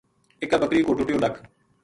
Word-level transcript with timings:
اِکا 0.41 0.57
بکری 0.61 0.81
کو 0.85 0.91
ٹُٹیو 0.97 1.17
لَک 1.23 1.35